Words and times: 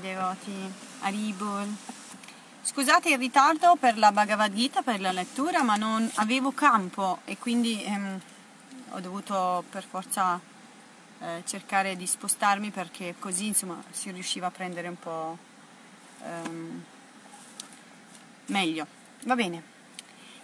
devoti 0.00 0.72
Aribol. 1.00 1.74
Scusate 2.62 3.10
il 3.10 3.18
ritardo 3.18 3.76
per 3.76 3.96
la 3.96 4.12
Bhagavad 4.12 4.52
Gita, 4.52 4.82
per 4.82 5.00
la 5.00 5.12
lettura, 5.12 5.62
ma 5.62 5.76
non 5.76 6.10
avevo 6.16 6.52
campo 6.52 7.20
e 7.24 7.38
quindi 7.38 7.82
ehm, 7.82 8.20
ho 8.90 9.00
dovuto 9.00 9.64
per 9.70 9.84
forza 9.84 10.40
eh, 11.20 11.42
cercare 11.46 11.96
di 11.96 12.06
spostarmi 12.06 12.70
perché 12.70 13.14
così 13.18 13.46
insomma 13.46 13.82
si 13.90 14.10
riusciva 14.10 14.48
a 14.48 14.50
prendere 14.50 14.88
un 14.88 14.98
po' 14.98 15.38
ehm, 16.22 16.84
meglio. 18.46 18.86
Va 19.24 19.34
bene. 19.34 19.62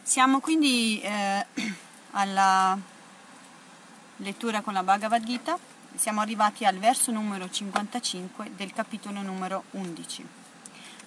Siamo 0.02 0.40
quindi 0.40 1.00
eh, 1.00 1.46
alla 2.12 2.78
lettura 4.16 4.60
con 4.60 4.72
la 4.72 4.82
Bhagavad 4.82 5.24
Gita 5.24 5.58
siamo 5.96 6.20
arrivati 6.20 6.64
al 6.64 6.76
verso 6.78 7.10
numero 7.10 7.50
55 7.50 8.52
del 8.54 8.72
capitolo 8.72 9.22
numero 9.22 9.64
11. 9.70 10.26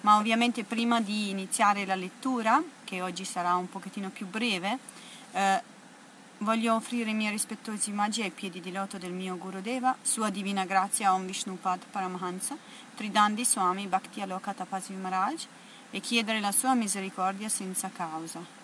Ma 0.02 0.16
ovviamente 0.16 0.64
prima 0.64 1.00
di 1.00 1.30
iniziare 1.30 1.84
la 1.84 1.94
lettura, 1.94 2.62
che 2.84 3.02
oggi 3.02 3.24
sarà 3.24 3.54
un 3.54 3.68
pochettino 3.68 4.08
più 4.10 4.26
breve, 4.26 4.78
eh, 5.32 5.62
voglio 6.38 6.74
offrire 6.74 7.10
i 7.10 7.14
miei 7.14 7.30
rispettosi 7.30 7.90
omaggi 7.90 8.22
ai 8.22 8.30
piedi 8.30 8.60
di 8.60 8.72
loto 8.72 8.98
del 8.98 9.12
mio 9.12 9.36
Gurudeva, 9.36 9.94
Sua 10.00 10.30
Divina 10.30 10.64
Grazia 10.64 11.12
Om 11.12 11.26
Vishnupad 11.26 11.84
Paramahansa, 11.90 12.56
Tridandi 12.94 13.44
Swami 13.44 13.86
Bhakti 13.86 14.22
Aloka 14.22 14.54
Tapasi 14.54 14.92
Maharaj 14.94 15.44
e 15.90 16.00
chiedere 16.00 16.40
la 16.40 16.52
sua 16.52 16.74
misericordia 16.74 17.48
senza 17.48 17.90
causa. 17.94 18.58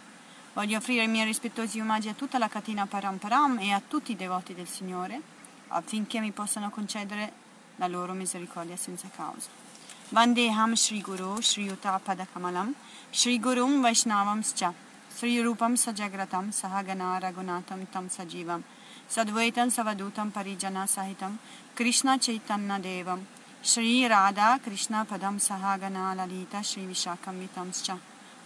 Voglio 0.54 0.78
offrire 0.78 1.04
i 1.04 1.08
miei 1.08 1.26
rispettosi 1.26 1.80
omaggi 1.80 2.08
a 2.08 2.14
tutta 2.14 2.38
la 2.38 2.48
catena 2.48 2.86
Paramparam 2.86 3.58
e 3.58 3.72
a 3.72 3.82
tutti 3.86 4.12
i 4.12 4.16
devoti 4.16 4.54
del 4.54 4.66
Signore, 4.66 5.34
affinché 5.68 6.20
mi 6.20 6.32
possano 6.32 6.70
concedere 6.70 7.32
la 7.76 7.86
loro 7.88 8.12
misericordia 8.12 8.76
senza 8.76 9.08
causa. 9.14 9.64
Vandeham 10.08 10.74
Shri 10.74 11.00
Guru 11.00 11.40
Shri 11.40 11.64
Yuta 11.64 11.98
Padakamalam 11.98 12.74
Shri 13.10 13.40
Gurum 13.40 13.82
Vaishnavam 13.82 14.40
Scha 14.40 14.72
Sri 15.08 15.40
Rupam 15.42 15.74
Sajagratam 15.74 16.52
Sahagana 16.52 17.18
Ragunatam 17.18 17.90
Tam 17.90 18.08
Sajivam 18.08 18.62
Sadvaitam 19.08 19.68
Savadutam 19.68 20.30
Parijana 20.30 20.86
Sahitam 20.86 21.38
Krishna 21.74 22.18
Chaitanya 22.20 22.78
Devam 22.78 23.18
Shri 23.60 24.06
Radha 24.06 24.60
Krishna 24.62 25.04
Padam 25.10 25.40
Sahagana 25.40 26.14
Lalita 26.14 26.62
Shri 26.62 26.82
Vishakam 26.82 27.40
Vitam 27.40 27.72
Scha 27.72 27.98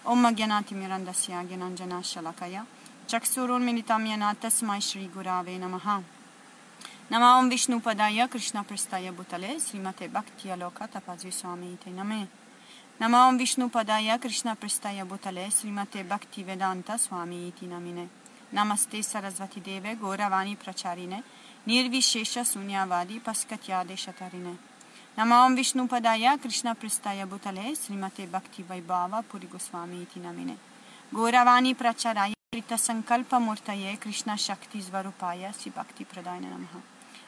Om 0.07 0.35
Gyanati 0.35 0.73
Mirandasya 0.73 1.47
Gyananjana 1.47 2.01
Shalakaya 2.01 2.65
Chaksurul 3.07 3.61
Militam 3.61 4.07
Yana 4.07 4.35
Tasmai 4.35 4.81
Shri 4.81 5.11
Gurave 5.15 5.59
Namaha 5.61 6.03
नमाम 7.11 7.49
विष्णु 7.49 7.79
पदाय 7.85 8.27
कृष्ण 8.33 8.63
प्रस्ताय 8.63 9.11
भूतले 9.11 9.59
श्रीमते 9.61 10.07
भक्ति 10.09 10.49
अलोक 10.51 10.83
तपाजी 10.93 11.31
स्वामी 11.31 11.75
ते 11.85 11.91
नमे 11.91 12.21
नमाम 13.01 13.39
विष्णु 13.39 13.67
पदाय 13.75 14.17
कृष्ण 14.23 14.55
प्रस्ताय 14.55 15.03
भूतले 15.11 15.49
श्रीमते 15.51 16.03
भक्ति 16.11 16.43
वेदांत 16.43 16.91
स्वामी 17.05 17.39
इति 17.49 17.67
नमिने 17.67 18.07
नमस्ते 18.55 19.03
सरस्वती 19.03 19.61
देवे 19.61 19.95
गौरवाणी 20.03 20.55
प्रचारिणे 20.65 21.19
निर्विशेष 21.69 22.37
शून्यवादी 22.53 23.19
पस्कत्यादेशतरिणे 23.27 24.55
नमाम 25.19 25.55
विष्णु 25.55 25.87
पदाय 25.93 26.37
कृष्ण 26.43 26.73
प्रस्ताय 26.81 27.25
भूतले 27.33 27.75
श्रीमते 27.75 28.27
भक्ति 28.33 28.63
वैभाव 28.71 29.21
पुरी 29.33 29.49
गोस्वामी 29.53 30.03
इति 30.03 30.21
नमिने 30.21 30.57
गौरवाणी 31.13 31.73
प्रचाराय 31.83 32.35
संकल्पमूर्तये 32.79 33.95
कृष्ण 34.03 34.37
शक्ति 34.39 34.81
स्वरूपाय 34.83 35.53
श्री 35.59 35.73
भक्ति 35.77 36.05
प्रदाय 36.05 36.41
नमः 36.41 36.81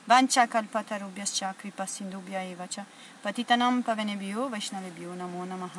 वाञ्छाकल्पतरुभ्यश्च 0.09 1.41
कृपसिन्धुभ्य 1.61 2.37
एव 2.53 2.65
च 2.73 2.85
पतितनं 3.25 3.81
पवनेभ्यो 3.89 4.49
वैष्णवेभ्यो 4.55 5.15
नमो 5.21 5.45
नमः 5.53 5.77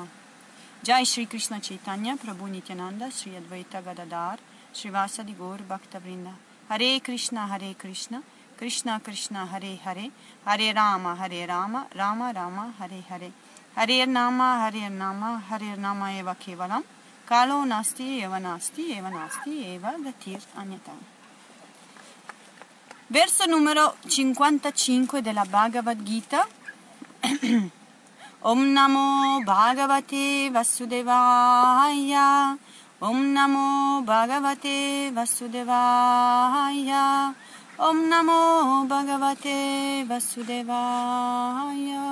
जय 0.85 1.05
श्री 1.11 1.25
कृष्ण 1.31 1.59
चैतन्य 1.67 2.13
प्रभु 2.23 2.47
नित्यानंद 2.53 3.09
श्री 3.17 3.35
अद्वैत 3.35 3.75
गदाधार 3.87 4.39
श्रीवासदि 4.79 5.33
गौर 5.41 5.61
भक्तवृंद 5.69 6.27
हरे 6.71 6.91
कृष्णा 7.05 7.45
हरे 7.53 7.71
कृष्णा 7.81 8.21
कृष्णा 8.59 8.97
कृष्णा 9.05 9.43
हरे 9.51 9.77
हरे 9.85 10.09
हरे 10.45 10.71
राम 10.79 11.07
हरे 11.21 11.45
राम 11.45 11.77
राम 11.95 12.23
राम 12.37 12.59
हरे 12.79 13.03
हरे 13.09 13.31
हरे 13.77 14.05
नाम 14.05 14.41
हरे 14.41 14.87
नाम 15.01 15.23
हरे 15.49 15.75
नाम 15.85 16.05
एव 16.07 16.31
केवलं 16.45 16.81
कालो 17.27 17.63
नास्ति 17.65 18.07
एव 18.23 18.35
नास्ति 18.47 18.91
एव 18.97 19.07
नास्ति 19.17 19.57
एव 19.73 19.89
गतिर् 20.07 20.47
अन्यतम् 20.61 21.01
Verso 23.07 23.45
numero 23.45 23.95
55 24.07 25.21
della 25.21 25.43
Bhagavad 25.45 26.01
Gita. 26.03 26.47
Om 28.45 28.71
Namo 28.71 29.41
Bhagavate 29.43 30.49
Vasudevaya. 30.49 32.57
Om 32.99 33.31
Namo 33.31 34.01
Bhagavate 34.03 35.11
Vasudevaya. 35.11 37.33
Om 37.75 38.07
Namo 38.07 38.85
Bhagavate 38.87 40.05
Vasudevaya. 40.07 42.03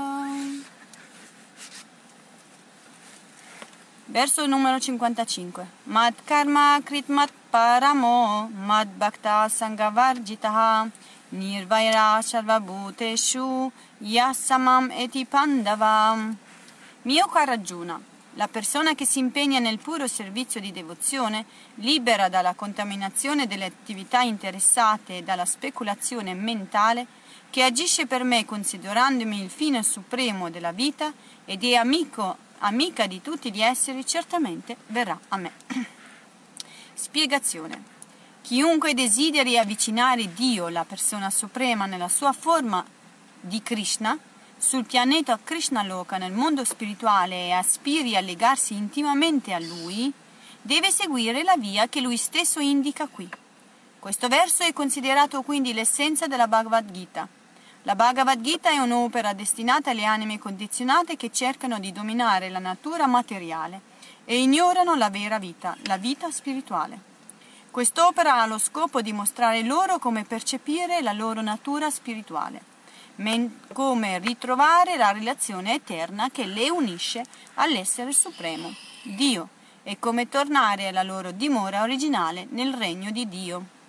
Verso 4.11 4.45
numero 4.45 4.77
55. 4.77 5.65
Mad 5.83 6.13
karma 6.25 6.77
kritmat 6.83 7.31
paramo 7.49 8.49
mad 8.53 8.89
bhakta 8.89 9.47
sangavarjitaha 9.47 10.89
nirvaira 11.29 12.21
sarvabhuteshu 12.21 13.71
yasamam 13.99 14.91
eti 14.91 15.23
pandavam. 15.23 16.35
Mio 17.03 17.25
caro 17.27 17.53
Arjuna, 17.53 17.97
la 18.33 18.49
persona 18.49 18.95
che 18.95 19.05
si 19.05 19.19
impegna 19.19 19.59
nel 19.59 19.79
puro 19.79 20.07
servizio 20.07 20.59
di 20.59 20.73
devozione, 20.73 21.45
libera 21.75 22.27
dalla 22.27 22.53
contaminazione 22.53 23.47
delle 23.47 23.63
attività 23.63 24.19
interessate 24.19 25.19
e 25.19 25.23
dalla 25.23 25.45
speculazione 25.45 26.33
mentale, 26.33 27.07
che 27.49 27.63
agisce 27.63 28.07
per 28.07 28.25
me 28.25 28.43
considerandomi 28.43 29.41
il 29.41 29.49
fine 29.49 29.81
supremo 29.83 30.49
della 30.49 30.73
vita 30.73 31.13
ed 31.45 31.63
è 31.63 31.75
amico 31.75 32.49
amica 32.61 33.07
di 33.07 33.21
tutti 33.21 33.51
gli 33.51 33.61
esseri, 33.61 34.05
certamente 34.05 34.77
verrà 34.87 35.17
a 35.29 35.37
me. 35.37 35.51
Spiegazione. 36.93 37.89
Chiunque 38.41 38.93
desideri 38.93 39.57
avvicinare 39.57 40.33
Dio, 40.33 40.67
la 40.69 40.83
persona 40.83 41.29
suprema, 41.29 41.85
nella 41.85 42.09
sua 42.09 42.33
forma 42.33 42.83
di 43.39 43.61
Krishna, 43.61 44.17
sul 44.57 44.85
pianeta 44.85 45.39
Krishna 45.43 45.83
Loka, 45.83 46.17
nel 46.17 46.31
mondo 46.31 46.63
spirituale 46.63 47.47
e 47.47 47.51
aspiri 47.51 48.15
a 48.15 48.21
legarsi 48.21 48.73
intimamente 48.73 49.53
a 49.53 49.59
Lui, 49.59 50.11
deve 50.61 50.91
seguire 50.91 51.43
la 51.43 51.57
via 51.57 51.87
che 51.87 52.01
Lui 52.01 52.17
stesso 52.17 52.59
indica 52.59 53.07
qui. 53.07 53.29
Questo 53.99 54.27
verso 54.27 54.63
è 54.63 54.73
considerato 54.73 55.41
quindi 55.43 55.73
l'essenza 55.73 56.27
della 56.27 56.47
Bhagavad 56.47 56.91
Gita 56.91 57.27
la 57.83 57.95
Bhagavad 57.95 58.41
Gita 58.41 58.69
è 58.69 58.77
un'opera 58.77 59.33
destinata 59.33 59.89
alle 59.89 60.05
anime 60.05 60.37
condizionate 60.37 61.17
che 61.17 61.31
cercano 61.31 61.79
di 61.79 61.91
dominare 61.91 62.49
la 62.49 62.59
natura 62.59 63.07
materiale 63.07 63.81
e 64.23 64.39
ignorano 64.39 64.93
la 64.93 65.09
vera 65.09 65.39
vita, 65.39 65.75
la 65.85 65.97
vita 65.97 66.29
spirituale. 66.29 67.09
Quest'opera 67.71 68.39
ha 68.39 68.45
lo 68.45 68.59
scopo 68.59 69.01
di 69.01 69.13
mostrare 69.13 69.63
loro 69.63 69.97
come 69.97 70.25
percepire 70.25 71.01
la 71.01 71.11
loro 71.11 71.41
natura 71.41 71.89
spirituale, 71.89 72.61
come 73.73 74.19
ritrovare 74.19 74.95
la 74.95 75.11
relazione 75.11 75.73
eterna 75.73 76.29
che 76.29 76.45
le 76.45 76.69
unisce 76.69 77.23
all'essere 77.55 78.11
supremo, 78.11 78.71
Dio, 79.01 79.47
e 79.81 79.97
come 79.97 80.29
tornare 80.29 80.87
alla 80.87 81.01
loro 81.01 81.31
dimora 81.31 81.81
originale 81.81 82.45
nel 82.51 82.75
regno 82.75 83.09
di 83.09 83.27
Dio. 83.27 83.79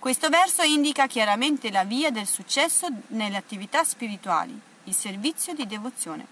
Questo 0.00 0.30
verso 0.30 0.62
indica 0.62 1.06
chiaramente 1.06 1.70
la 1.70 1.84
via 1.84 2.10
del 2.10 2.26
successo 2.26 2.88
nelle 3.08 3.36
attività 3.36 3.84
spirituali, 3.84 4.58
il 4.84 4.94
servizio 4.94 5.52
di 5.52 5.66
devozione. 5.66 6.24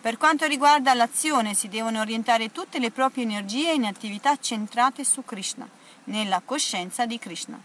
Per 0.00 0.16
quanto 0.16 0.46
riguarda 0.46 0.94
l'azione, 0.94 1.54
si 1.54 1.66
devono 1.66 1.98
orientare 1.98 2.52
tutte 2.52 2.78
le 2.78 2.92
proprie 2.92 3.24
energie 3.24 3.72
in 3.72 3.86
attività 3.86 4.36
centrate 4.36 5.02
su 5.02 5.24
Krishna, 5.24 5.68
nella 6.04 6.40
coscienza 6.44 7.06
di 7.06 7.18
Krishna. 7.18 7.60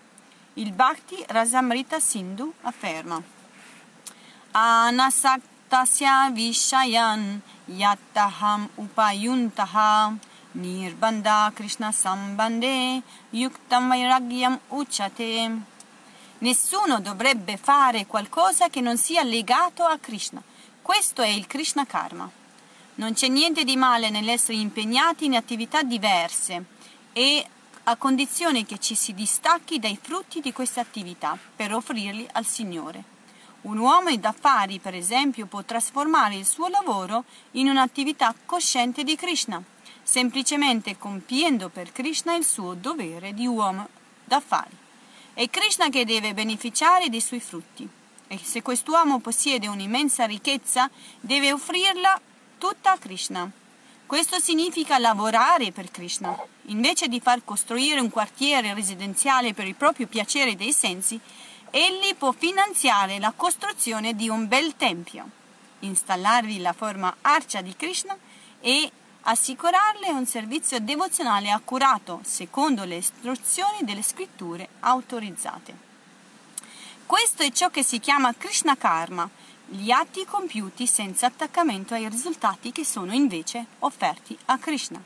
Il 0.54 0.72
Bhakti 0.72 1.24
Rasamrita 1.28 2.00
Sindhu 2.00 2.52
afferma 2.62 3.22
Anasaktasya 4.50 6.32
Vishayan 6.32 7.40
Yattaham 7.66 8.70
Upayuntaha 8.74 10.32
Nirbanda 10.56 11.52
Krishna 11.56 11.92
Sambande 11.92 13.02
Yuktam 13.32 13.88
Vairagyam 13.88 14.60
Uchate. 14.68 15.52
Nessuno 16.38 17.00
dovrebbe 17.00 17.58
fare 17.58 18.06
qualcosa 18.06 18.70
che 18.70 18.80
non 18.80 18.98
sia 18.98 19.24
legato 19.24 19.84
a 19.84 19.98
Krishna. 19.98 20.44
Questo 20.80 21.24
è 21.24 21.28
il 21.28 21.48
Krishna 21.48 21.88
Karma. 21.88 22.30
Non 22.96 23.14
c'è 23.14 23.30
niente 23.30 23.64
di 23.64 23.76
male 23.76 24.12
nell'essere 24.12 24.60
impegnati 24.60 25.26
in 25.26 25.36
attività 25.36 25.82
diverse 25.82 26.64
e 27.14 27.48
a 27.86 27.96
condizione 27.96 28.64
che 28.64 28.78
ci 28.78 28.94
si 28.94 29.16
distacchi 29.16 29.80
dai 29.80 29.98
frutti 30.00 30.40
di 30.40 30.54
queste 30.54 30.80
attività 30.80 31.36
per 31.56 31.74
offrirli 31.74 32.28
al 32.34 32.46
Signore. 32.46 33.04
Un 33.62 33.80
uomo 33.80 34.16
d'affari, 34.16 34.78
per 34.78 34.94
esempio, 34.94 35.48
può 35.48 35.64
trasformare 35.64 36.36
il 36.36 36.46
suo 36.46 36.68
lavoro 36.68 37.24
in 37.52 37.70
un'attività 37.70 38.36
cosciente 38.46 39.04
di 39.04 39.16
Krishna, 39.16 39.64
semplicemente 40.04 40.98
compiendo 40.98 41.70
per 41.70 41.92
Krishna 41.92 42.36
il 42.36 42.46
suo 42.46 42.74
dovere 42.74 43.34
di 43.34 43.48
uomo 43.48 43.88
d'affari. 44.24 44.76
È 45.34 45.50
Krishna 45.50 45.90
che 45.90 46.06
deve 46.06 46.34
beneficiare 46.34 47.10
dei 47.10 47.22
suoi 47.22 47.40
frutti. 47.40 47.88
E 48.28 48.40
se 48.42 48.62
quest'uomo 48.62 49.20
possiede 49.20 49.68
un'immensa 49.68 50.26
ricchezza, 50.26 50.90
deve 51.20 51.52
offrirla 51.52 52.20
tutta 52.58 52.92
a 52.92 52.98
Krishna. 52.98 53.50
Questo 54.06 54.40
significa 54.40 55.00
lavorare 55.00 55.72
per 55.72 55.90
Krishna. 55.90 56.38
Invece 56.68 57.08
di 57.08 57.20
far 57.20 57.44
costruire 57.44 58.00
un 58.00 58.10
quartiere 58.10 58.74
residenziale 58.74 59.54
per 59.54 59.66
il 59.66 59.76
proprio 59.76 60.08
piacere 60.08 60.56
dei 60.56 60.72
sensi, 60.72 61.20
egli 61.72 62.14
può 62.16 62.32
finanziare 62.32 63.18
la 63.18 63.34
costruzione 63.36 64.16
di 64.16 64.30
un 64.30 64.48
bel 64.48 64.76
tempio, 64.76 65.28
installarvi 65.80 66.60
la 66.60 66.74
forma 66.74 67.16
arcia 67.22 67.62
di 67.62 67.76
Krishna 67.76 68.16
e 68.62 68.92
assicurarle 69.24 70.10
un 70.10 70.26
servizio 70.26 70.80
devozionale 70.80 71.50
accurato 71.50 72.20
secondo 72.24 72.84
le 72.84 72.98
istruzioni 72.98 73.80
delle 73.82 74.02
scritture 74.02 74.68
autorizzate. 74.82 75.92
Questo 77.06 77.44
è 77.44 77.52
ciò 77.52 77.70
che 77.70 77.84
si 77.84 78.00
chiama 78.00 78.34
Krishna 78.34 78.76
Karma, 78.76 79.30
gli 79.66 79.92
atti 79.92 80.26
compiuti 80.26 80.86
senza 80.88 81.28
attaccamento 81.28 81.94
ai 81.94 82.10
risultati 82.10 82.72
che 82.72 82.84
sono 82.84 83.14
invece 83.14 83.66
offerti 83.80 84.38
a 84.46 84.58
Krishna. 84.58 85.02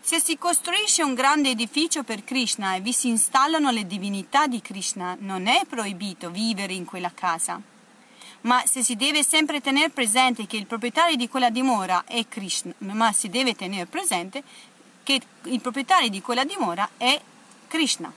Se 0.00 0.20
si 0.20 0.36
costruisce 0.36 1.02
un 1.02 1.14
grande 1.14 1.50
edificio 1.50 2.02
per 2.02 2.24
Krishna 2.24 2.74
e 2.74 2.80
vi 2.80 2.92
si 2.92 3.08
installano 3.08 3.70
le 3.70 3.86
divinità 3.86 4.46
di 4.46 4.60
Krishna, 4.60 5.16
non 5.18 5.46
è 5.46 5.64
proibito 5.66 6.30
vivere 6.30 6.72
in 6.72 6.84
quella 6.84 7.12
casa. 7.12 7.60
Ma 8.44 8.62
se 8.66 8.82
si 8.82 8.94
deve 8.94 9.22
sempre 9.22 9.60
tenere 9.60 9.88
presente 9.88 10.46
che 10.46 10.56
il 10.56 10.66
proprietario 10.66 11.16
di 11.16 11.28
quella 11.28 11.48
dimora 11.48 12.04
è 12.06 12.26
Krishna, 12.28 12.74
ma 12.78 13.10
si 13.12 13.30
deve 13.30 13.54
tenere 13.54 13.86
presente 13.86 14.42
che 15.02 15.20
il 15.44 15.60
proprietario 15.60 16.10
di 16.10 16.20
quella 16.20 16.44
dimora 16.44 16.88
è 16.98 17.18
Krishna. 17.68 18.12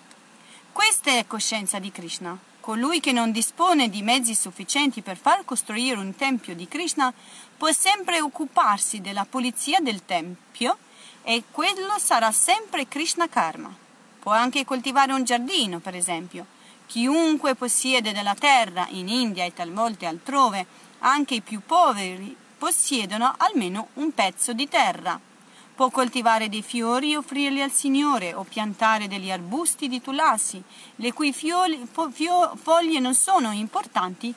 Questa 0.73 1.11
è 1.11 1.25
coscienza 1.27 1.79
di 1.79 1.91
Krishna. 1.91 2.37
Colui 2.59 2.99
che 2.99 3.13
non 3.13 3.31
dispone 3.31 3.89
di 3.89 4.01
mezzi 4.01 4.35
sufficienti 4.35 5.01
per 5.01 5.15
far 5.15 5.45
costruire 5.45 5.97
un 5.97 6.13
tempio 6.15 6.53
di 6.55 6.67
Krishna 6.67 7.13
può 7.55 7.71
sempre 7.71 8.19
occuparsi 8.19 8.99
della 8.99 9.25
pulizia 9.25 9.79
del 9.79 10.03
tempio 10.05 10.77
e 11.23 11.43
quello 11.49 11.97
sarà 11.97 12.33
sempre 12.33 12.89
Krishna 12.89 13.29
Karma. 13.29 13.73
Può 14.19 14.33
anche 14.33 14.65
coltivare 14.65 15.13
un 15.13 15.23
giardino, 15.23 15.79
per 15.79 15.95
esempio. 15.95 16.45
Chiunque 16.87 17.53
possiede 17.55 18.13
della 18.13 18.33
terra 18.33 18.87
in 18.91 19.09
India 19.09 19.43
e 19.43 19.53
talvolta 19.53 20.07
altrove, 20.07 20.65
anche 20.99 21.35
i 21.35 21.41
più 21.41 21.61
poveri, 21.65 22.33
possiedono 22.57 23.35
almeno 23.37 23.89
un 23.95 24.13
pezzo 24.13 24.53
di 24.53 24.69
terra. 24.69 25.19
Può 25.75 25.89
coltivare 25.89 26.47
dei 26.47 26.63
fiori 26.63 27.11
e 27.11 27.17
offrirli 27.17 27.61
al 27.61 27.71
Signore 27.71 28.33
o 28.33 28.43
piantare 28.43 29.09
degli 29.09 29.29
arbusti 29.29 29.89
di 29.89 30.01
tulasi, 30.01 30.63
le 30.95 31.11
cui 31.11 31.33
fioli, 31.33 31.85
fo, 31.91 32.09
fio, 32.09 32.55
foglie 32.55 32.99
non 32.99 33.13
sono 33.13 33.51
importanti, 33.51 34.33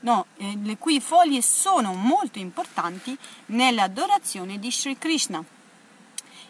no, 0.00 0.26
eh, 0.36 0.58
le 0.62 0.78
cui 0.78 1.00
foglie 1.00 1.42
sono 1.42 1.92
molto 1.92 2.38
importanti 2.38 3.18
nell'adorazione 3.46 4.60
di 4.60 4.70
Sri 4.70 4.96
Krishna. 4.96 5.44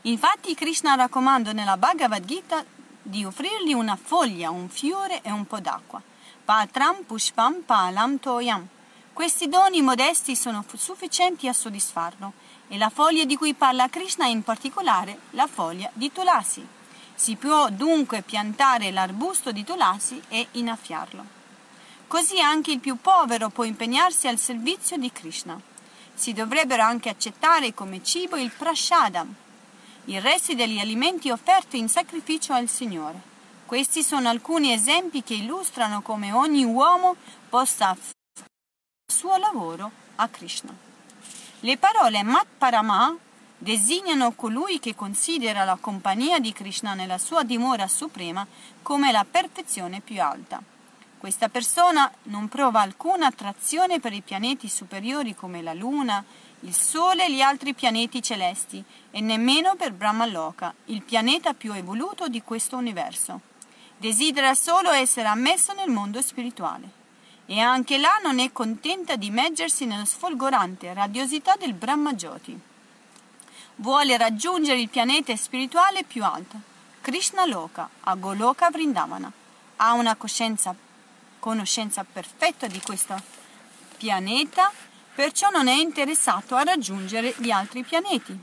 Infatti 0.02 0.54
Krishna 0.54 0.94
raccomanda 0.96 1.52
nella 1.52 1.78
Bhagavad 1.78 2.25
Gita 2.25 2.62
di 3.02 3.25
offrirgli 3.25 3.73
una 3.73 3.97
foglia, 3.97 4.50
un 4.50 4.69
fiore 4.69 5.23
e 5.23 5.31
un 5.31 5.47
po' 5.47 5.61
d'acqua. 5.61 6.02
Patram 6.44 7.02
pushpam 7.05 7.62
palam 7.64 8.19
toyam. 8.19 8.67
Questi 9.12 9.49
doni 9.49 9.82
modesti 9.82 10.35
sono 10.35 10.64
sufficienti 10.75 11.49
a 11.49 11.52
soddisfarlo 11.52 12.32
e 12.69 12.79
la 12.79 12.91
foglia 12.91 13.25
di 13.25 13.37
cui 13.37 13.55
parla 13.55 13.88
Krishna 13.88 14.25
è 14.25 14.29
in 14.29 14.43
particolare 14.43 15.19
la 15.31 15.47
foglia 15.47 15.91
di 15.93 16.11
Tulasi. 16.12 16.67
Si 17.14 17.37
può 17.37 17.69
dunque 17.70 18.23
piantare 18.23 18.91
l'arbusto 18.91 19.53
di 19.53 19.64
Tulasi 19.64 20.23
e 20.29 20.49
innaffiarlo. 20.53 21.38
Così 22.06 22.41
anche 22.41 22.73
il 22.73 22.81
più 22.81 22.96
povero 23.00 23.50
può 23.50 23.64
impegnarsi 23.64 24.26
al 24.26 24.38
servizio 24.38 24.96
di 24.96 25.12
Krishna. 25.12 25.61
Si 26.14 26.32
dovrebbero 26.32 26.82
anche 26.82 27.08
accettare 27.08 27.75
come 27.75 28.03
cibo 28.03 28.37
il 28.37 28.50
prashadam, 28.50 29.35
i 30.10 30.18
resti 30.18 30.56
degli 30.56 30.80
alimenti 30.80 31.30
offerti 31.30 31.78
in 31.78 31.88
sacrificio 31.88 32.52
al 32.52 32.68
Signore. 32.68 33.28
Questi 33.64 34.02
sono 34.02 34.28
alcuni 34.28 34.72
esempi 34.72 35.22
che 35.22 35.34
illustrano 35.34 36.02
come 36.02 36.32
ogni 36.32 36.64
uomo 36.64 37.14
possa 37.48 37.94
fare 37.94 38.48
il 39.06 39.14
suo 39.14 39.36
lavoro 39.36 39.88
a 40.16 40.28
Krishna. 40.28 40.74
Le 41.60 41.76
parole 41.76 42.24
Mat 42.24 42.46
Parama 42.58 43.16
designano 43.56 44.32
colui 44.32 44.80
che 44.80 44.96
considera 44.96 45.62
la 45.62 45.78
compagnia 45.80 46.40
di 46.40 46.52
Krishna 46.52 46.94
nella 46.94 47.18
sua 47.18 47.44
dimora 47.44 47.86
suprema 47.86 48.44
come 48.82 49.12
la 49.12 49.24
perfezione 49.30 50.00
più 50.00 50.20
alta. 50.20 50.60
Questa 51.18 51.48
persona 51.48 52.10
non 52.24 52.48
prova 52.48 52.80
alcuna 52.80 53.26
attrazione 53.26 54.00
per 54.00 54.12
i 54.12 54.22
pianeti 54.22 54.68
superiori 54.68 55.36
come 55.36 55.62
la 55.62 55.74
Luna, 55.74 56.24
il 56.60 56.74
Sole 56.74 57.24
e 57.26 57.32
gli 57.32 57.40
altri 57.40 57.72
pianeti 57.72 58.20
celesti 58.20 58.84
e 59.10 59.20
nemmeno 59.20 59.76
per 59.76 59.92
Brahmaloka, 59.92 60.74
il 60.86 61.02
pianeta 61.02 61.54
più 61.54 61.72
evoluto 61.72 62.28
di 62.28 62.42
questo 62.42 62.76
universo. 62.76 63.40
Desidera 63.96 64.54
solo 64.54 64.90
essere 64.90 65.28
ammesso 65.28 65.72
nel 65.72 65.88
mondo 65.88 66.20
spirituale. 66.20 66.98
E 67.46 67.58
anche 67.60 67.98
là 67.98 68.20
non 68.22 68.38
è 68.38 68.52
contenta 68.52 69.16
di 69.16 69.26
immergersi 69.26 69.84
nella 69.84 70.04
sfolgorante 70.04 70.92
radiosità 70.92 71.56
del 71.56 71.72
Brahma 71.72 72.12
Jyoti. 72.12 72.58
Vuole 73.76 74.16
raggiungere 74.16 74.80
il 74.80 74.88
pianeta 74.88 75.34
spirituale 75.36 76.04
più 76.04 76.22
alto, 76.22 76.56
Krishna 77.00 77.46
Loka, 77.46 77.88
a 78.00 78.14
Goloka 78.14 78.70
Vrindavana. 78.70 79.32
Ha 79.76 79.92
una 79.94 80.16
conoscenza 81.38 82.04
perfetta 82.04 82.66
di 82.66 82.80
questo 82.80 83.20
pianeta 83.96 84.70
perciò 85.20 85.50
non 85.50 85.69
è 85.69 85.75
interessato 85.75 86.55
a 86.55 86.62
raggiungere 86.62 87.34
gli 87.37 87.50
altri 87.50 87.82
pianeti. 87.82 88.34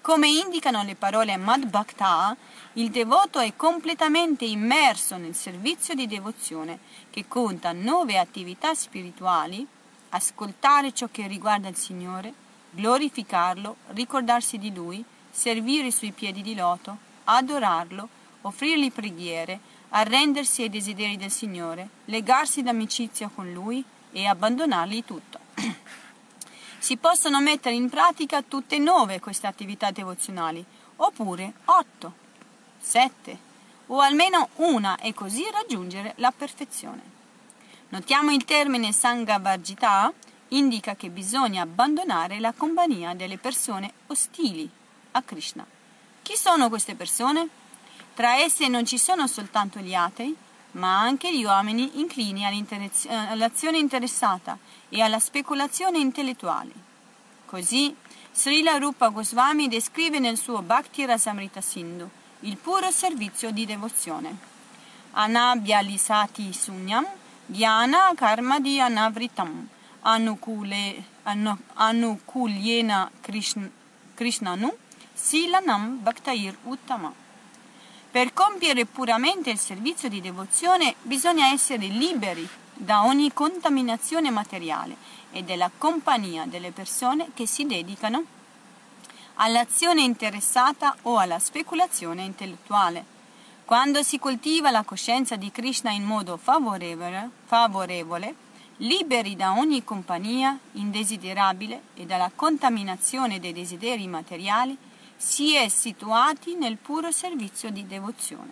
Come 0.00 0.28
indicano 0.28 0.84
le 0.84 0.94
parole 0.94 1.36
Mad 1.36 1.66
Bhakta, 1.66 2.36
il 2.74 2.88
devoto 2.92 3.40
è 3.40 3.56
completamente 3.56 4.44
immerso 4.44 5.16
nel 5.16 5.34
servizio 5.34 5.92
di 5.94 6.06
devozione, 6.06 6.78
che 7.10 7.24
conta 7.26 7.72
nove 7.72 8.16
attività 8.16 8.76
spirituali, 8.76 9.66
ascoltare 10.10 10.92
ciò 10.92 11.08
che 11.10 11.26
riguarda 11.26 11.66
il 11.66 11.74
Signore, 11.74 12.32
glorificarlo, 12.70 13.74
ricordarsi 13.88 14.56
di 14.56 14.72
Lui, 14.72 15.04
servire 15.32 15.88
i 15.88 15.92
suoi 15.92 16.12
piedi 16.12 16.42
di 16.42 16.54
loto, 16.54 16.96
adorarlo, 17.24 18.08
offrirgli 18.42 18.92
preghiere, 18.92 19.58
arrendersi 19.88 20.62
ai 20.62 20.70
desideri 20.70 21.16
del 21.16 21.32
Signore, 21.32 21.88
legarsi 22.04 22.62
d'amicizia 22.62 23.28
con 23.34 23.52
Lui 23.52 23.82
e 24.12 24.26
abbandonargli 24.26 25.02
tutto. 25.04 25.39
Si 26.80 26.96
possono 26.96 27.42
mettere 27.42 27.74
in 27.74 27.90
pratica 27.90 28.40
tutte 28.40 28.76
e 28.76 28.78
nove 28.78 29.20
queste 29.20 29.46
attività 29.46 29.90
devozionali, 29.90 30.64
oppure 30.96 31.52
otto, 31.66 32.12
sette, 32.80 33.38
o 33.88 34.00
almeno 34.00 34.48
una 34.56 34.96
e 34.96 35.12
così 35.12 35.44
raggiungere 35.52 36.14
la 36.16 36.32
perfezione. 36.32 37.02
Notiamo 37.90 38.32
il 38.32 38.46
termine 38.46 38.92
Sanghavajita 38.92 40.10
indica 40.48 40.96
che 40.96 41.10
bisogna 41.10 41.62
abbandonare 41.62 42.40
la 42.40 42.54
compagnia 42.56 43.14
delle 43.14 43.36
persone 43.36 43.92
ostili 44.06 44.68
a 45.12 45.22
Krishna. 45.22 45.66
Chi 46.22 46.34
sono 46.34 46.70
queste 46.70 46.94
persone? 46.94 47.46
Tra 48.14 48.38
esse 48.38 48.68
non 48.68 48.86
ci 48.86 48.96
sono 48.96 49.26
soltanto 49.26 49.80
gli 49.80 49.92
atei, 49.92 50.34
ma 50.72 51.00
anche 51.00 51.36
gli 51.36 51.44
uomini 51.44 52.00
inclini 52.00 52.44
all'azione 52.46 53.78
interessata 53.78 54.58
e 54.88 55.00
alla 55.00 55.18
speculazione 55.18 55.98
intellettuale. 55.98 56.72
Così 57.46 57.94
Srila 58.32 58.78
Rupa 58.78 59.08
Goswami 59.08 59.68
descrive 59.68 60.18
nel 60.18 60.38
suo 60.38 60.62
Bhakti 60.62 61.04
Rasamrita 61.04 61.60
Sindhu 61.60 62.08
il 62.40 62.56
puro 62.56 62.90
servizio 62.90 63.50
di 63.50 63.66
devozione. 63.66 64.48
Anabhya 65.12 65.80
lisati 65.80 66.52
sunyam 66.52 67.04
dhyana 67.46 68.12
karma 68.14 68.60
di 68.60 68.80
anavritam 68.80 69.68
anukule, 70.02 71.02
anu, 71.24 71.56
anukulyena 71.74 73.10
krishn, 73.20 73.68
krishnanu 74.14 74.70
silanam 75.14 75.98
bhaktair 75.98 76.54
uttama. 76.64 77.12
Per 78.10 78.32
compiere 78.32 78.86
puramente 78.86 79.50
il 79.50 79.58
servizio 79.58 80.08
di 80.08 80.20
devozione 80.20 80.96
bisogna 81.02 81.52
essere 81.52 81.86
liberi 81.86 82.48
da 82.74 83.04
ogni 83.04 83.32
contaminazione 83.32 84.30
materiale 84.30 84.96
e 85.30 85.44
della 85.44 85.70
compagnia 85.78 86.44
delle 86.44 86.72
persone 86.72 87.28
che 87.34 87.46
si 87.46 87.66
dedicano 87.66 88.24
all'azione 89.34 90.02
interessata 90.02 90.96
o 91.02 91.18
alla 91.18 91.38
speculazione 91.38 92.24
intellettuale. 92.24 93.04
Quando 93.64 94.02
si 94.02 94.18
coltiva 94.18 94.72
la 94.72 94.82
coscienza 94.82 95.36
di 95.36 95.52
Krishna 95.52 95.92
in 95.92 96.02
modo 96.02 96.36
favorevole, 96.36 97.30
favorevole 97.44 98.34
liberi 98.78 99.36
da 99.36 99.52
ogni 99.52 99.84
compagnia 99.84 100.58
indesiderabile 100.72 101.82
e 101.94 102.06
dalla 102.06 102.32
contaminazione 102.34 103.38
dei 103.38 103.52
desideri 103.52 104.08
materiali, 104.08 104.76
si 105.22 105.54
è 105.54 105.68
situati 105.68 106.54
nel 106.54 106.78
puro 106.78 107.12
servizio 107.12 107.68
di 107.68 107.86
devozione. 107.86 108.48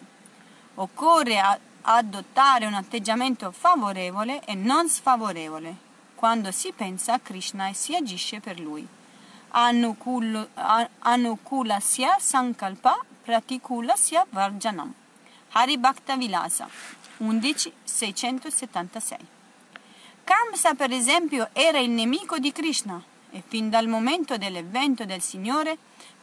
Occorre 0.75 1.41
adottare 1.81 2.67
un 2.67 2.75
atteggiamento 2.75 3.51
favorevole 3.53 4.45
e 4.45 4.55
non 4.55 4.87
sfavorevole 4.87 5.75
quando 6.15 6.53
si 6.53 6.73
pensa 6.73 7.15
a 7.15 7.21
Krishna 7.21 7.69
e 7.69 7.75
si 7.75 7.97
agisce 7.97 8.41
per 8.41 8.61
lui. 8.61 8.87
Anukulasya 10.99 12.19
Sankalpa 12.21 13.03
Pratikulasya 13.23 14.27
Varjanam. 14.29 14.93
Hari 15.53 15.79
Bhakta 15.79 16.19
Vilasa 16.19 16.69
11676 17.17 19.17
Kamsa, 20.23 20.75
per 20.75 20.93
esempio, 20.93 21.49
era 21.55 21.79
il 21.79 21.89
nemico 21.89 22.39
di 22.39 22.53
Krishna 22.53 23.03
e 23.31 23.43
fin 23.47 23.71
dal 23.71 23.87
momento 23.87 24.37
dell'evento 24.37 25.07
del 25.07 25.23
Signore 25.23 25.79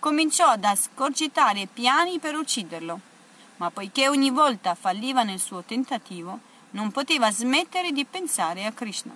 cominciò 0.05 0.50
ad 0.50 0.63
ascogitare 0.63 1.65
piani 1.65 2.19
per 2.19 2.35
ucciderlo. 2.35 3.00
Ma 3.55 3.71
poiché 3.71 4.07
ogni 4.07 4.29
volta 4.29 4.75
falliva 4.75 5.24
nel 5.24 5.39
suo 5.39 5.63
tentativo, 5.63 6.41
non 6.71 6.91
poteva 6.91 7.31
smettere 7.31 7.91
di 7.91 8.05
pensare 8.05 8.65
a 8.65 8.71
Krishna. 8.71 9.13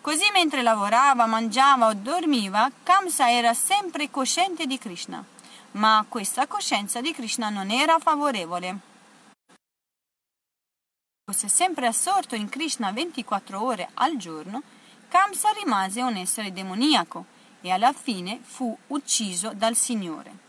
Così 0.00 0.30
mentre 0.32 0.62
lavorava, 0.62 1.26
mangiava 1.26 1.88
o 1.88 1.94
dormiva, 1.94 2.70
Kamsa 2.84 3.32
era 3.32 3.52
sempre 3.52 4.12
cosciente 4.12 4.66
di 4.66 4.78
Krishna, 4.78 5.24
ma 5.72 6.04
questa 6.08 6.46
coscienza 6.46 7.00
di 7.00 7.12
Krishna 7.12 7.48
non 7.48 7.72
era 7.72 7.98
favorevole 7.98 8.88
fosse 11.24 11.48
sempre 11.48 11.86
assorto 11.86 12.34
in 12.34 12.48
Krishna 12.48 12.90
24 12.90 13.62
ore 13.62 13.88
al 13.94 14.16
giorno, 14.16 14.62
Kamsa 15.06 15.50
rimase 15.50 16.02
un 16.02 16.16
essere 16.16 16.52
demoniaco 16.52 17.38
e 17.60 17.70
alla 17.70 17.92
fine 17.92 18.40
fu 18.42 18.76
ucciso 18.88 19.52
dal 19.54 19.74
Signore. 19.74 20.48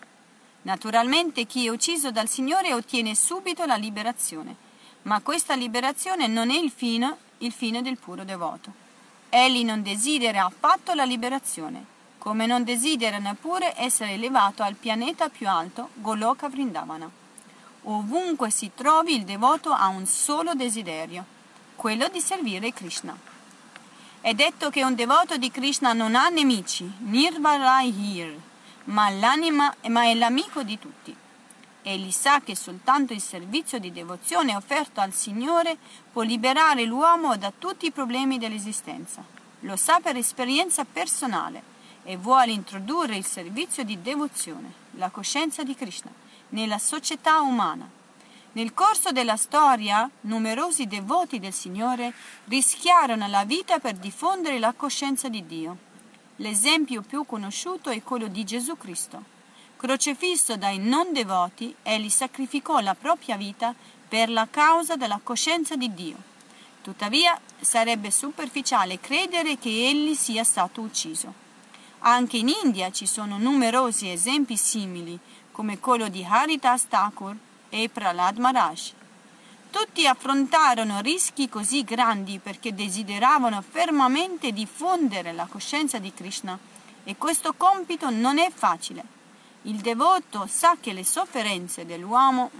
Naturalmente 0.63 1.45
chi 1.45 1.65
è 1.65 1.69
ucciso 1.69 2.11
dal 2.11 2.27
Signore 2.27 2.73
ottiene 2.73 3.15
subito 3.15 3.65
la 3.65 3.75
liberazione, 3.75 4.55
ma 5.03 5.19
questa 5.21 5.55
liberazione 5.55 6.27
non 6.27 6.51
è 6.51 6.57
il 6.57 6.71
fine, 6.71 7.17
il 7.39 7.51
fine 7.51 7.81
del 7.81 7.97
puro 7.97 8.23
devoto. 8.23 8.71
Egli 9.29 9.63
non 9.63 9.81
desidera 9.81 10.45
affatto 10.45 10.93
la 10.93 11.03
liberazione, 11.03 11.85
come 12.17 12.45
non 12.45 12.63
desidera 12.63 13.17
neppure 13.17 13.73
essere 13.75 14.11
elevato 14.11 14.61
al 14.61 14.75
pianeta 14.75 15.29
più 15.29 15.47
alto, 15.47 15.89
Goloka 15.95 16.47
Vrindavana. 16.49 17.09
Ovunque 17.83 18.51
si 18.51 18.71
trovi 18.75 19.15
il 19.15 19.23
devoto 19.23 19.71
ha 19.71 19.87
un 19.87 20.05
solo 20.05 20.53
desiderio, 20.53 21.25
quello 21.75 22.07
di 22.09 22.19
servire 22.19 22.71
Krishna. 22.71 23.30
È 24.21 24.35
detto 24.35 24.69
che 24.69 24.83
un 24.83 24.93
devoto 24.93 25.37
di 25.37 25.49
Krishna 25.49 25.93
non 25.93 26.13
ha 26.13 26.29
nemici, 26.29 26.87
nirvarahir, 26.99 28.39
ma 28.83 29.09
ma 29.09 30.03
è 30.03 30.13
l'amico 30.13 30.61
di 30.61 30.77
tutti. 30.77 31.15
Egli 31.81 32.11
sa 32.11 32.39
che 32.41 32.55
soltanto 32.55 33.13
il 33.13 33.19
servizio 33.19 33.79
di 33.79 33.91
devozione 33.91 34.55
offerto 34.55 35.01
al 35.01 35.11
Signore 35.11 35.75
può 36.11 36.21
liberare 36.21 36.83
l'uomo 36.83 37.35
da 37.35 37.51
tutti 37.57 37.87
i 37.87 37.91
problemi 37.91 38.37
dell'esistenza. 38.37 39.23
Lo 39.61 39.75
sa 39.75 39.99
per 39.99 40.15
esperienza 40.15 40.85
personale 40.85 41.63
e 42.03 42.15
vuole 42.15 42.51
introdurre 42.51 43.15
il 43.15 43.25
servizio 43.25 43.83
di 43.83 44.03
devozione, 44.03 44.71
la 44.97 45.09
coscienza 45.09 45.63
di 45.63 45.73
Krishna 45.73 46.11
nella 46.49 46.77
società 46.77 47.41
umana. 47.41 47.89
Nel 48.53 48.73
corso 48.73 49.13
della 49.13 49.37
storia, 49.37 50.09
numerosi 50.21 50.85
devoti 50.85 51.39
del 51.39 51.53
Signore 51.53 52.13
rischiarono 52.45 53.25
la 53.27 53.45
vita 53.45 53.79
per 53.79 53.93
diffondere 53.93 54.59
la 54.59 54.73
coscienza 54.75 55.29
di 55.29 55.45
Dio. 55.45 55.77
L'esempio 56.37 57.01
più 57.01 57.25
conosciuto 57.25 57.89
è 57.91 58.03
quello 58.03 58.27
di 58.27 58.43
Gesù 58.43 58.75
Cristo. 58.75 59.23
Crocefisso 59.77 60.57
dai 60.57 60.79
non 60.79 61.13
devoti, 61.13 61.73
egli 61.81 62.09
sacrificò 62.09 62.81
la 62.81 62.93
propria 62.93 63.37
vita 63.37 63.73
per 64.05 64.29
la 64.29 64.45
causa 64.51 64.97
della 64.97 65.21
coscienza 65.23 65.77
di 65.77 65.93
Dio. 65.93 66.17
Tuttavia, 66.81 67.39
sarebbe 67.57 68.11
superficiale 68.11 68.99
credere 68.99 69.57
che 69.57 69.69
egli 69.69 70.13
sia 70.13 70.43
stato 70.43 70.81
ucciso. 70.81 71.33
Anche 71.99 72.35
in 72.35 72.49
India 72.49 72.91
ci 72.91 73.05
sono 73.05 73.37
numerosi 73.37 74.11
esempi 74.11 74.57
simili 74.57 75.17
come 75.53 75.79
quello 75.79 76.09
di 76.09 76.25
Haridas 76.27 76.87
Thakur 76.89 77.37
e 77.71 77.89
Prahlad 77.89 78.37
Maharaj. 78.37 78.91
Tutti 79.71 80.05
affrontarono 80.05 80.99
rischi 80.99 81.47
così 81.47 81.83
grandi 81.83 82.39
perché 82.39 82.75
desideravano 82.75 83.63
fermamente 83.67 84.51
diffondere 84.51 85.31
la 85.31 85.47
coscienza 85.49 85.97
di 85.97 86.13
Krishna 86.13 86.59
e 87.05 87.15
questo 87.15 87.53
compito 87.55 88.09
non 88.09 88.37
è 88.37 88.51
facile. 88.53 89.19
Il 89.63 89.77
devoto 89.77 90.45
sa 90.47 90.75
che 90.79 90.91
le 90.91 91.05
sofferenze 91.05 91.85
dell'uomo 91.85 92.51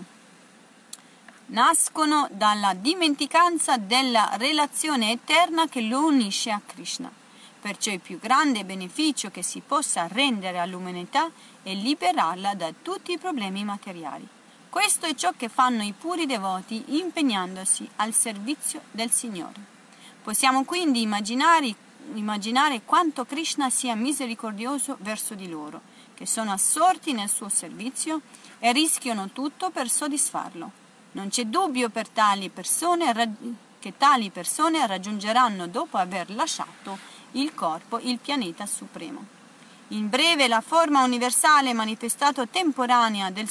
nascono 1.47 2.29
dalla 2.31 2.73
dimenticanza 2.73 3.75
della 3.75 4.31
relazione 4.37 5.11
eterna 5.11 5.67
che 5.67 5.81
lo 5.81 6.05
unisce 6.05 6.49
a 6.49 6.61
Krishna. 6.65 7.11
Perciò 7.59 7.91
il 7.91 7.99
più 7.99 8.19
grande 8.19 8.63
beneficio 8.63 9.29
che 9.29 9.43
si 9.43 9.61
possa 9.65 10.07
rendere 10.07 10.59
all'umanità 10.59 11.29
è 11.61 11.73
liberarla 11.73 12.55
da 12.55 12.73
tutti 12.81 13.11
i 13.11 13.17
problemi 13.17 13.65
materiali. 13.65 14.39
Questo 14.71 15.05
è 15.05 15.13
ciò 15.15 15.33
che 15.35 15.49
fanno 15.49 15.83
i 15.83 15.91
puri 15.91 16.25
devoti 16.25 16.95
impegnandosi 16.97 17.85
al 17.97 18.13
servizio 18.13 18.83
del 18.89 19.11
Signore. 19.11 19.59
Possiamo 20.23 20.63
quindi 20.63 21.01
immaginare, 21.01 21.75
immaginare 22.13 22.83
quanto 22.85 23.25
Krishna 23.25 23.69
sia 23.69 23.95
misericordioso 23.95 24.95
verso 25.01 25.35
di 25.35 25.49
loro, 25.49 25.81
che 26.13 26.25
sono 26.25 26.53
assorti 26.53 27.11
nel 27.11 27.27
suo 27.27 27.49
servizio 27.49 28.21
e 28.59 28.71
rischiano 28.71 29.31
tutto 29.31 29.71
per 29.71 29.89
soddisfarlo. 29.89 30.71
Non 31.11 31.27
c'è 31.27 31.47
dubbio 31.47 31.89
per 31.89 32.07
tali 32.07 32.47
persone 32.47 33.11
che 33.77 33.97
tali 33.97 34.29
persone 34.29 34.87
raggiungeranno 34.87 35.67
dopo 35.67 35.97
aver 35.97 36.29
lasciato 36.29 36.97
il 37.31 37.53
corpo, 37.53 37.99
il 37.99 38.19
pianeta 38.19 38.65
supremo. 38.65 39.25
In 39.89 40.07
breve, 40.07 40.47
la 40.47 40.61
forma 40.61 41.03
universale 41.03 41.73
temporanea 42.49 43.29
del, 43.31 43.49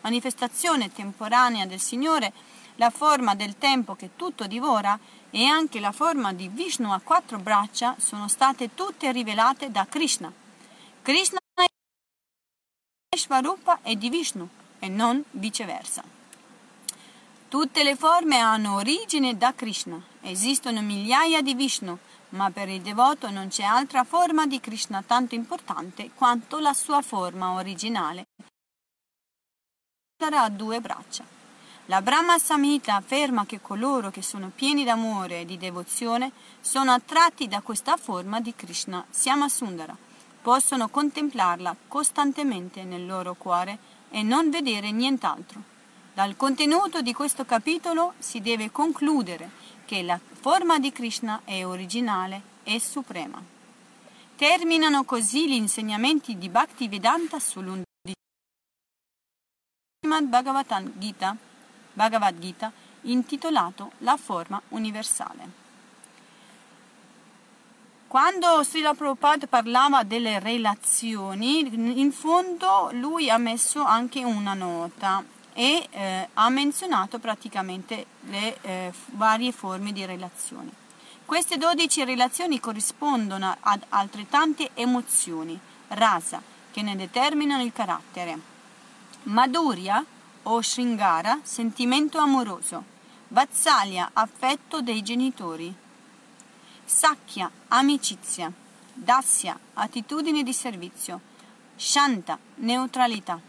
manifestazione 0.00 0.92
temporanea 0.92 1.66
del 1.66 1.80
Signore, 1.80 2.32
la 2.76 2.90
forma 2.90 3.34
del 3.34 3.56
tempo 3.58 3.94
che 3.94 4.10
tutto 4.16 4.46
divora 4.46 4.98
e 5.30 5.44
anche 5.44 5.80
la 5.80 5.92
forma 5.92 6.32
di 6.32 6.48
Vishnu 6.48 6.92
a 6.92 7.00
quattro 7.02 7.38
braccia 7.38 7.96
sono 7.98 8.28
state 8.28 8.74
tutte 8.74 9.12
rivelate 9.12 9.70
da 9.70 9.86
Krishna. 9.88 10.32
Krishna 11.02 11.38
è 11.56 13.16
Svarupa 13.16 13.80
e 13.82 13.96
di 13.96 14.10
Vishnu 14.10 14.48
e 14.78 14.88
non 14.88 15.22
viceversa. 15.30 16.02
Tutte 17.48 17.82
le 17.82 17.96
forme 17.96 18.38
hanno 18.38 18.74
origine 18.74 19.36
da 19.36 19.54
Krishna. 19.54 20.00
Esistono 20.20 20.82
migliaia 20.82 21.42
di 21.42 21.54
Vishnu, 21.54 21.96
ma 22.30 22.50
per 22.50 22.68
il 22.68 22.82
devoto 22.82 23.30
non 23.30 23.48
c'è 23.48 23.62
altra 23.62 24.04
forma 24.04 24.46
di 24.46 24.60
Krishna 24.60 25.02
tanto 25.02 25.34
importante 25.34 26.10
quanto 26.14 26.58
la 26.58 26.74
sua 26.74 27.02
forma 27.02 27.52
originale. 27.52 28.26
Sarà 30.18 30.48
due 30.48 30.80
braccia. 30.80 31.24
La 31.86 32.00
Brahma 32.00 32.38
Samhita 32.38 32.94
afferma 32.94 33.44
che 33.44 33.60
coloro 33.60 34.10
che 34.10 34.22
sono 34.22 34.50
pieni 34.52 34.82
d'amore 34.82 35.42
e 35.42 35.44
di 35.44 35.58
devozione 35.58 36.32
sono 36.58 36.90
attratti 36.92 37.48
da 37.48 37.60
questa 37.60 37.98
forma 37.98 38.40
di 38.40 38.54
Krishna 38.56 39.04
Siama 39.10 39.50
Sundara, 39.50 39.94
possono 40.40 40.88
contemplarla 40.88 41.76
costantemente 41.86 42.82
nel 42.84 43.04
loro 43.04 43.34
cuore 43.34 43.78
e 44.08 44.22
non 44.22 44.48
vedere 44.48 44.90
nient'altro. 44.90 45.60
Dal 46.14 46.34
contenuto 46.34 47.02
di 47.02 47.12
questo 47.12 47.44
capitolo 47.44 48.14
si 48.18 48.40
deve 48.40 48.70
concludere 48.70 49.50
che 49.84 50.02
la 50.02 50.18
forma 50.40 50.78
di 50.78 50.92
Krishna 50.92 51.42
è 51.44 51.62
originale 51.62 52.40
e 52.62 52.80
suprema. 52.80 53.40
Terminano 54.34 55.04
così 55.04 55.46
gli 55.46 55.56
insegnamenti 55.56 56.38
di 56.38 56.48
Bhaktivedanta 56.48 57.38
sull'undicesimo 57.38 57.84
Bhagavad 60.06 60.92
Gita, 60.98 61.36
Bhagavad 61.92 62.38
Gita 62.38 62.72
intitolato 63.02 63.92
La 63.98 64.16
forma 64.16 64.60
universale. 64.68 65.64
Quando 68.06 68.62
Srila 68.62 68.94
Prabhupada 68.94 69.46
parlava 69.46 70.04
delle 70.04 70.38
relazioni, 70.38 72.00
in 72.00 72.12
fondo 72.12 72.90
lui 72.92 73.28
ha 73.28 73.36
messo 73.36 73.82
anche 73.82 74.22
una 74.22 74.54
nota 74.54 75.24
e 75.52 75.88
eh, 75.90 76.28
ha 76.32 76.48
menzionato 76.48 77.18
praticamente 77.18 78.06
le 78.20 78.58
eh, 78.60 78.92
varie 79.12 79.50
forme 79.50 79.92
di 79.92 80.04
relazioni. 80.04 80.72
Queste 81.24 81.56
12 81.56 82.04
relazioni 82.04 82.60
corrispondono 82.60 83.56
ad 83.58 83.82
altrettante 83.88 84.70
emozioni, 84.74 85.58
rasa, 85.88 86.40
che 86.70 86.82
ne 86.82 86.94
determinano 86.94 87.62
il 87.62 87.72
carattere. 87.72 88.55
Madhurya 89.26 90.04
o 90.44 90.62
Shringara, 90.62 91.40
sentimento 91.42 92.18
amoroso. 92.18 92.84
Vatsalya, 93.28 94.10
affetto 94.12 94.80
dei 94.80 95.02
genitori. 95.02 95.74
Sakya, 96.84 97.50
amicizia. 97.68 98.52
Dasya, 98.92 99.58
attitudine 99.74 100.44
di 100.44 100.52
servizio. 100.52 101.20
Shanta, 101.74 102.38
neutralità. 102.56 103.40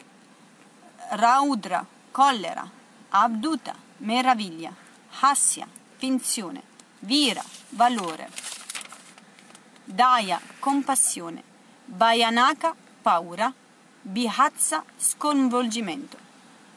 Raudra, 1.12 1.86
collera. 2.10 2.68
Abduta, 3.10 3.76
meraviglia. 3.98 4.74
Hasya, 5.20 5.68
finzione. 5.98 6.64
Vira, 7.02 7.44
valore. 7.70 8.32
Daya, 9.84 10.42
compassione. 10.58 11.44
Bhayanaka, 11.86 12.76
paura. 13.04 13.54
Bihatsa, 14.10 14.86
sconvolgimento. 14.96 16.18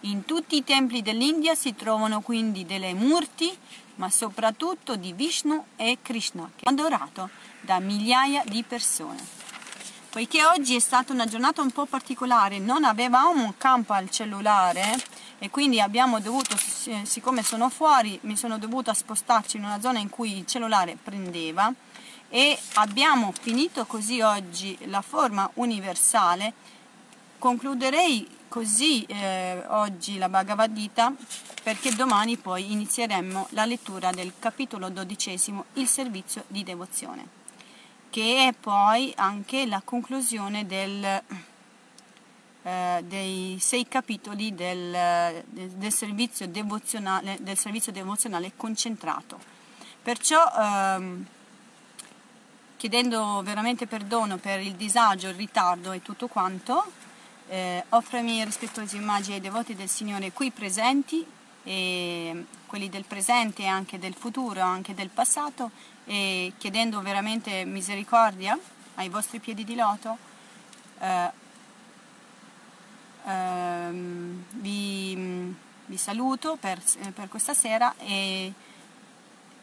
In 0.01 0.25
tutti 0.25 0.57
i 0.57 0.65
templi 0.65 1.01
dell'India 1.01 1.55
si 1.55 1.77
trovano 1.77 2.23
quindi 2.23 2.67
delle 2.67 2.93
murti, 2.93 3.57
ma 3.95 4.11
soprattutto 4.11 4.97
di 4.97 5.13
Vishnu 5.13 5.67
e 5.77 5.99
Krishna, 6.03 6.51
che 6.57 6.65
è 6.65 6.71
adorato 6.71 7.31
da 7.61 7.79
migliaia 7.79 8.43
di 8.45 8.65
persone. 8.65 9.25
Poiché 10.11 10.45
oggi 10.45 10.75
è 10.75 10.81
stata 10.81 11.13
una 11.13 11.27
giornata 11.27 11.63
un 11.63 11.71
po' 11.71 11.87
particolare, 11.87 12.59
non 12.59 12.83
avevamo 12.83 13.45
un 13.45 13.57
campo 13.57 13.93
al 13.93 14.11
cellulare 14.11 15.01
e 15.39 15.51
quindi 15.51 15.81
abbiamo 15.81 16.19
dovuto, 16.19 16.57
siccome 17.05 17.45
sono 17.45 17.69
fuori, 17.69 18.19
mi 18.23 18.37
sono 18.37 18.59
dovuta 18.59 18.93
spostarci 18.93 19.57
in 19.57 19.63
una 19.63 19.81
zona 19.81 20.01
in 20.01 20.11
cui 20.11 20.37
il 20.37 20.47
cellulare 20.47 20.99
prendeva 21.01 21.73
e 22.29 22.59
abbiamo 22.75 23.33
finito 23.41 23.87
così 23.87 24.21
oggi 24.21 24.77
la 24.87 25.01
forma 25.01 25.49
universale. 25.55 26.79
Concluderei 27.41 28.29
così 28.49 29.03
eh, 29.05 29.65
oggi 29.69 30.19
la 30.19 30.29
Bhagavad 30.29 30.75
Gita 30.75 31.11
perché 31.63 31.91
domani 31.95 32.37
poi 32.37 32.71
inizieremo 32.71 33.47
la 33.53 33.65
lettura 33.65 34.11
del 34.11 34.35
capitolo 34.39 34.91
dodicesimo, 34.91 35.65
il 35.75 35.87
servizio 35.87 36.45
di 36.49 36.63
devozione, 36.63 37.27
che 38.11 38.49
è 38.49 38.53
poi 38.53 39.15
anche 39.17 39.65
la 39.65 39.81
conclusione 39.83 40.67
del, 40.67 41.23
eh, 42.63 43.05
dei 43.07 43.57
sei 43.59 43.89
capitoli 43.89 44.55
del, 44.55 45.43
del, 45.49 45.93
servizio 45.93 46.47
del, 46.47 47.57
servizio 47.57 47.91
devozionale, 47.91 48.53
concentrato. 48.55 49.41
Perciò 50.03 50.45
ehm, 50.59 51.25
chiedendo 52.77 53.41
veramente 53.43 53.87
perdono 53.87 54.37
per 54.37 54.61
il 54.61 54.75
disagio, 54.75 55.29
il 55.29 55.37
ritardo 55.37 55.93
e 55.93 56.03
tutto 56.03 56.29
quanto, 56.29 57.09
eh, 57.51 57.85
offro 57.91 58.21
rispettosi 58.21 58.97
omaggi 58.97 59.33
ai 59.33 59.41
devoti 59.41 59.75
del 59.75 59.89
Signore 59.89 60.31
qui 60.31 60.53
presenti, 60.53 61.27
e 61.65 62.45
quelli 62.67 62.89
del 62.89 63.05
presente 63.05 63.63
e 63.63 63.67
anche 63.67 63.99
del 63.99 64.15
futuro, 64.15 64.61
anche 64.61 64.95
del 64.95 65.09
passato, 65.09 65.73
e 66.05 66.53
chiedendo 66.59 67.01
veramente 67.03 67.65
misericordia 67.65 68.57
ai 68.95 69.09
vostri 69.09 69.41
piedi 69.41 69.65
di 69.65 69.75
loto. 69.75 70.17
Eh, 71.01 71.31
ehm, 73.27 74.45
vi, 74.51 75.55
vi, 75.87 75.97
saluto 75.97 76.57
per, 76.57 76.81
per 77.13 77.29
questa 77.29 77.55
sera 77.55 77.95
e 77.99 78.53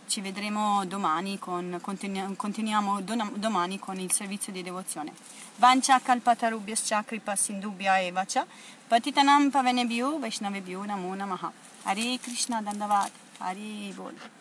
ci 0.07 0.21
vedremo 0.21 0.85
domani 0.85 1.37
con, 1.37 1.79
continuiamo 1.81 3.01
domani 3.01 3.79
con 3.79 3.99
il 3.99 4.11
servizio 4.11 4.51
di 4.51 4.63
devozione. 4.63 5.13
Vancha 5.57 5.99
kalpatarubhyascha 5.99 7.03
kripa 7.03 7.35
sindubhya 7.35 8.01
evacha 8.01 8.45
patitanam 8.87 9.49
pavanebhyo 9.49 10.19
vaishnavebhyo 10.19 10.85
namo 10.85 11.13
namaha. 11.13 11.51
Hare 11.83 12.17
Krishna 12.19 12.61
Dandavat. 12.61 13.11
Hare 13.39 13.93
Bol. 13.93 14.36